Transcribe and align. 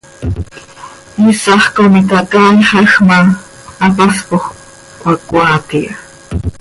Iisax 1.23 1.61
com 1.75 1.93
itacaaixaj 2.01 2.91
ma, 3.07 3.19
hapaspoj 3.81 4.43
cöhacoaat 4.99 5.69
iha. 5.79 5.93